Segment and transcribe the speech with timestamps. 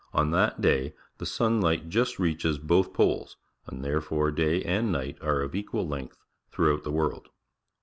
[0.13, 5.15] On that day the sunhght just reaches both poles, and there fore day and night
[5.21, 7.29] are of equal length t^ ^r throughout the ^Jj\L \Yliole world.